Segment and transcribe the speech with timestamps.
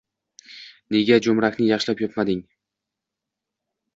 [0.95, 2.41] Nega joʻmrakni yaxshilab yopmading.